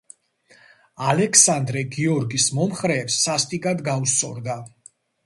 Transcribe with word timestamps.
ალექსანდრე 1.11 1.83
გიორგის 1.95 2.47
მომხრეებს 2.61 3.19
სასტიკად 3.27 3.85
გაუსწორდა. 3.89 4.57